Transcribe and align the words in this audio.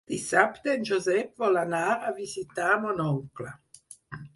Dissabte 0.11 0.73
en 0.75 0.87
Josep 0.91 1.45
vol 1.45 1.61
anar 1.65 1.85
a 2.09 2.17
visitar 2.23 2.75
mon 2.87 3.09
oncle. 3.15 3.59